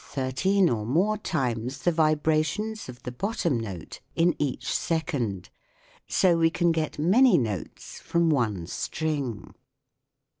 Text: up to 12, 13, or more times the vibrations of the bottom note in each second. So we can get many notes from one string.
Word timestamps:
up 0.03 0.07
to 0.07 0.13
12, 0.15 0.27
13, 0.33 0.69
or 0.71 0.83
more 0.83 1.15
times 1.15 1.83
the 1.83 1.91
vibrations 1.91 2.89
of 2.89 3.03
the 3.03 3.11
bottom 3.11 3.59
note 3.59 3.99
in 4.15 4.33
each 4.39 4.75
second. 4.75 5.51
So 6.07 6.39
we 6.39 6.49
can 6.49 6.71
get 6.71 6.97
many 6.97 7.37
notes 7.37 7.99
from 7.99 8.31
one 8.31 8.65
string. 8.65 9.53